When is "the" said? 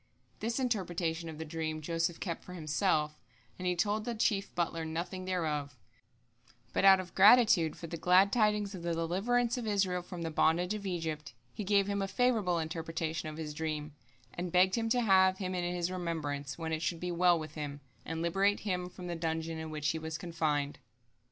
1.37-1.45, 4.03-4.15, 7.85-7.97, 8.81-8.95, 10.23-10.31, 19.05-19.15